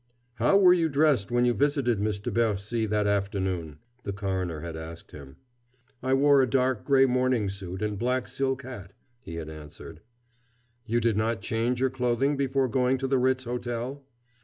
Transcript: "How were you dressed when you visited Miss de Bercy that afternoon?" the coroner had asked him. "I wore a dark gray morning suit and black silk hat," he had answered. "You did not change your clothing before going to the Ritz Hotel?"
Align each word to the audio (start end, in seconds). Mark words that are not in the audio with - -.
"How 0.37 0.57
were 0.57 0.73
you 0.73 0.89
dressed 0.89 1.29
when 1.29 1.45
you 1.45 1.53
visited 1.53 1.99
Miss 1.99 2.17
de 2.17 2.31
Bercy 2.31 2.87
that 2.87 3.05
afternoon?" 3.05 3.77
the 4.01 4.11
coroner 4.11 4.61
had 4.61 4.75
asked 4.75 5.11
him. 5.11 5.35
"I 6.01 6.15
wore 6.15 6.41
a 6.41 6.49
dark 6.49 6.83
gray 6.85 7.05
morning 7.05 7.49
suit 7.49 7.83
and 7.83 7.99
black 7.99 8.27
silk 8.27 8.63
hat," 8.63 8.93
he 9.19 9.35
had 9.35 9.47
answered. 9.47 10.01
"You 10.87 11.01
did 11.01 11.17
not 11.17 11.41
change 11.41 11.79
your 11.79 11.91
clothing 11.91 12.35
before 12.35 12.67
going 12.67 12.97
to 12.97 13.07
the 13.07 13.19
Ritz 13.19 13.43
Hotel?" 13.43 14.01